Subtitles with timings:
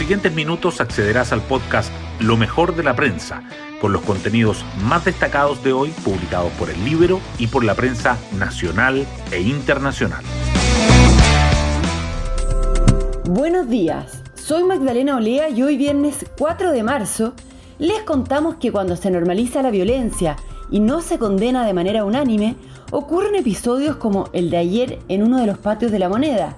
[0.00, 3.42] siguientes minutos accederás al podcast Lo mejor de la prensa,
[3.82, 8.16] con los contenidos más destacados de hoy publicados por el libro y por la prensa
[8.38, 10.24] nacional e internacional.
[13.28, 17.34] Buenos días, soy Magdalena Olea y hoy viernes 4 de marzo
[17.78, 20.36] les contamos que cuando se normaliza la violencia
[20.70, 22.56] y no se condena de manera unánime,
[22.90, 26.56] ocurren episodios como el de ayer en uno de los patios de la moneda,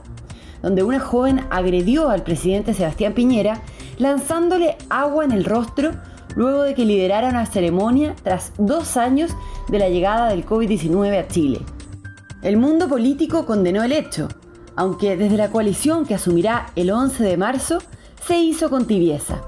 [0.62, 3.62] donde una joven agredió al presidente Sebastián Piñera
[3.98, 5.92] lanzándole agua en el rostro
[6.36, 9.32] luego de que liderara una ceremonia tras dos años
[9.68, 11.60] de la llegada del COVID-19 a Chile.
[12.42, 14.28] El mundo político condenó el hecho,
[14.74, 17.78] aunque desde la coalición que asumirá el 11 de marzo
[18.26, 19.42] se hizo con tibieza.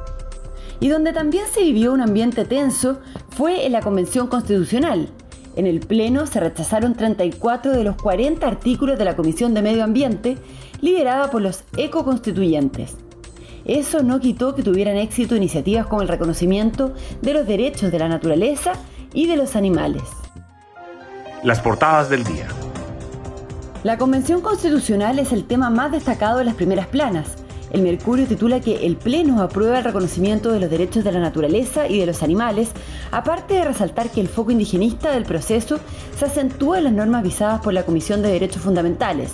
[0.81, 2.99] Y donde también se vivió un ambiente tenso
[3.31, 5.09] fue en la Convención Constitucional,
[5.57, 9.85] en el Pleno se rechazaron 34 de los 40 artículos de la Comisión de Medio
[9.85, 10.37] Ambiente,
[10.85, 12.95] liderada por los ecoconstituyentes.
[13.65, 18.09] Eso no quitó que tuvieran éxito iniciativas como el reconocimiento de los derechos de la
[18.09, 18.73] naturaleza
[19.15, 20.03] y de los animales.
[21.43, 22.49] Las portadas del día.
[23.83, 27.37] La Convención Constitucional es el tema más destacado de las primeras planas
[27.75, 31.89] el Mercurio titula que el Pleno aprueba el reconocimiento de los derechos de la naturaleza
[31.89, 32.71] y de los animales,
[33.11, 35.81] aparte de resaltar que el foco indigenista del proceso
[36.17, 39.33] se acentúa en las normas visadas por la Comisión de Derechos Fundamentales.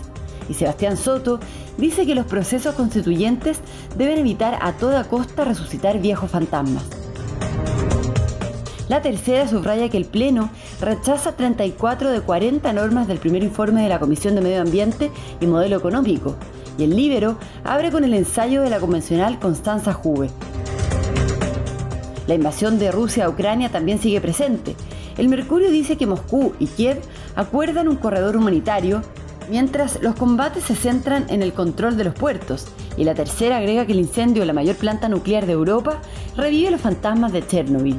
[0.50, 1.38] Y Sebastián Soto
[1.78, 3.60] dice que los procesos constituyentes
[3.96, 6.82] deben evitar a toda costa resucitar viejos fantasmas.
[8.88, 13.88] La tercera subraya que el Pleno rechaza 34 de 40 normas del primer informe de
[13.88, 16.34] la Comisión de Medio Ambiente y Modelo Económico,
[16.76, 20.30] y el Libero abre con el ensayo de la convencional Constanza Juve.
[22.26, 24.74] La invasión de Rusia a Ucrania también sigue presente.
[25.16, 27.00] El Mercurio dice que Moscú y Kiev
[27.36, 29.02] acuerdan un corredor humanitario,
[29.50, 33.84] mientras los combates se centran en el control de los puertos, y la tercera agrega
[33.84, 36.00] que el incendio de la mayor planta nuclear de Europa
[36.36, 37.98] revive los fantasmas de Chernobyl.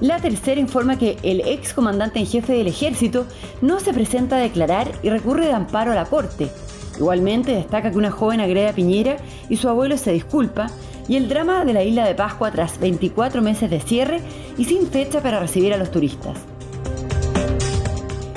[0.00, 3.26] La tercera informa que el ex comandante en jefe del ejército
[3.60, 6.48] no se presenta a declarar y recurre de amparo a la corte.
[6.96, 10.66] Igualmente destaca que una joven agrede a Piñera y su abuelo se disculpa,
[11.08, 14.20] y el drama de la isla de Pascua tras 24 meses de cierre
[14.56, 16.36] y sin fecha para recibir a los turistas.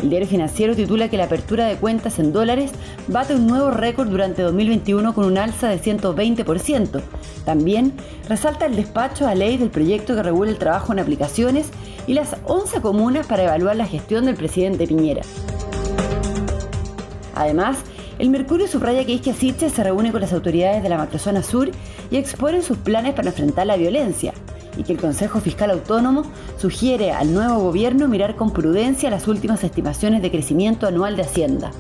[0.06, 2.70] El diario financiero titula que la apertura de cuentas en dólares
[3.08, 7.02] bate un nuevo récord durante 2021 con un alza de 120%.
[7.44, 7.92] También
[8.30, 11.72] resalta el despacho a ley del proyecto que regula el trabajo en aplicaciones
[12.06, 15.24] y las 11 comunas para evaluar la gestión del presidente Piñera.
[17.34, 17.80] Además,
[18.20, 21.72] el Mercurio subraya que Isquia se reúne con las autoridades de la macrozona sur
[22.12, 24.36] y exponen sus planes para enfrentar la violencia
[24.78, 26.24] y que el Consejo Fiscal Autónomo
[26.58, 31.72] sugiere al nuevo gobierno mirar con prudencia las últimas estimaciones de crecimiento anual de Hacienda.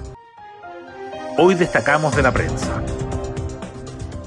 [1.37, 2.81] Hoy destacamos de la prensa.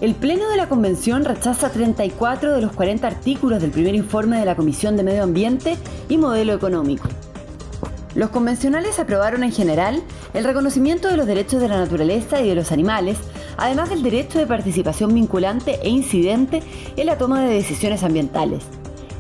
[0.00, 4.44] El Pleno de la Convención rechaza 34 de los 40 artículos del primer informe de
[4.44, 5.76] la Comisión de Medio Ambiente
[6.08, 7.08] y Modelo Económico.
[8.14, 10.02] Los convencionales aprobaron en general
[10.34, 13.18] el reconocimiento de los derechos de la naturaleza y de los animales,
[13.58, 16.62] además del derecho de participación vinculante e incidente
[16.96, 18.64] en la toma de decisiones ambientales.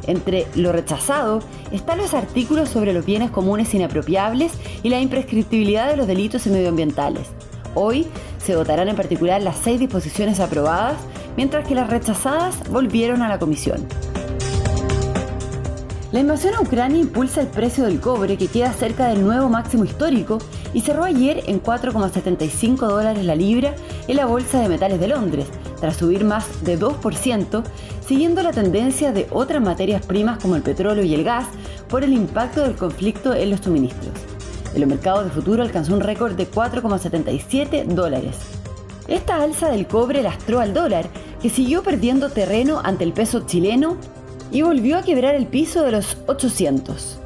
[0.06, 1.40] Entre lo rechazado
[1.70, 7.28] están los artículos sobre los bienes comunes inapropiables y la imprescriptibilidad de los delitos medioambientales.
[7.74, 8.06] Hoy
[8.42, 10.96] se votarán en particular las seis disposiciones aprobadas,
[11.36, 13.86] mientras que las rechazadas volvieron a la comisión.
[16.10, 19.84] La invasión a Ucrania impulsa el precio del cobre que queda cerca del nuevo máximo
[19.84, 20.38] histórico
[20.74, 23.74] y cerró ayer en 4,75 dólares la libra
[24.06, 25.46] en la Bolsa de Metales de Londres,
[25.80, 27.62] tras subir más de 2%,
[28.06, 31.46] siguiendo la tendencia de otras materias primas como el petróleo y el gas
[31.88, 34.12] por el impacto del conflicto en los suministros.
[34.74, 38.36] El mercado de futuro alcanzó un récord de 4,77 dólares.
[39.06, 41.06] Esta alza del cobre lastró al dólar,
[41.40, 43.96] que siguió perdiendo terreno ante el peso chileno
[44.50, 47.18] y volvió a quebrar el piso de los 800.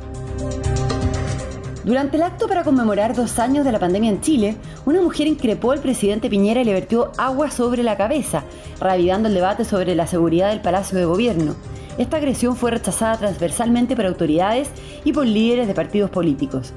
[1.85, 4.57] Durante el acto para conmemorar dos años de la pandemia en Chile,
[4.87, 8.45] una mujer increpó al presidente Piñera y le vertió agua sobre la cabeza,
[8.81, 11.57] reavivando el debate sobre la seguridad del Palacio de Gobierno.
[11.99, 14.71] Esta agresión fue rechazada transversalmente por autoridades
[15.05, 16.73] y por líderes de partidos políticos.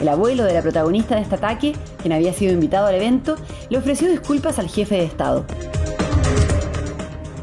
[0.00, 3.36] El abuelo de la protagonista de este ataque, quien había sido invitado al evento,
[3.68, 5.44] le ofreció disculpas al jefe de Estado.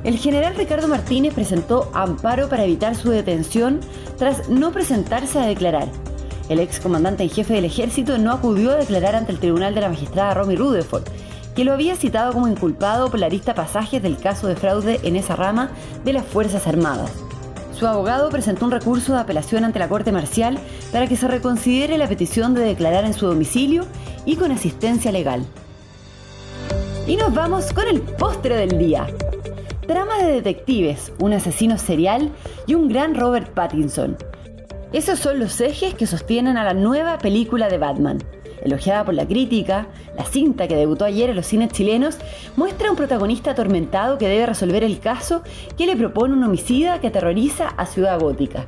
[0.03, 3.81] El general Ricardo Martínez presentó amparo para evitar su detención
[4.17, 5.87] tras no presentarse a declarar.
[6.49, 9.81] El ex comandante en jefe del ejército no acudió a declarar ante el tribunal de
[9.81, 11.03] la magistrada Romy Rutherford,
[11.55, 15.15] que lo había citado como inculpado por la lista pasajes del caso de fraude en
[15.15, 15.71] esa rama
[16.03, 17.11] de las Fuerzas Armadas.
[17.77, 20.59] Su abogado presentó un recurso de apelación ante la Corte Marcial
[20.91, 23.85] para que se reconsidere la petición de declarar en su domicilio
[24.25, 25.45] y con asistencia legal.
[27.07, 29.07] Y nos vamos con el postre del día.
[29.87, 32.31] Trama de detectives, un asesino serial
[32.67, 34.17] y un gran Robert Pattinson.
[34.93, 38.19] Esos son los ejes que sostienen a la nueva película de Batman.
[38.61, 42.19] Elogiada por la crítica, la cinta que debutó ayer en los cines chilenos
[42.55, 45.41] muestra a un protagonista atormentado que debe resolver el caso
[45.79, 48.67] que le propone un homicida que aterroriza a Ciudad Gótica.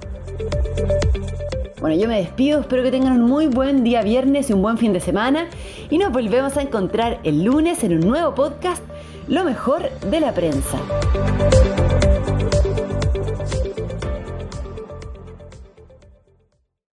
[1.80, 4.80] Bueno, yo me despido, espero que tengan un muy buen día viernes y un buen
[4.80, 5.46] fin de semana
[5.92, 8.84] y nos volvemos a encontrar el lunes en un nuevo podcast,
[9.28, 10.80] Lo mejor de la prensa.